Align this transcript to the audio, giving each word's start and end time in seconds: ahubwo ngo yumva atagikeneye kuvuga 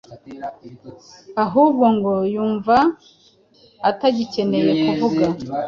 ahubwo 1.43 1.85
ngo 1.95 2.13
yumva 2.33 2.77
atagikeneye 3.89 4.71
kuvuga 4.83 5.25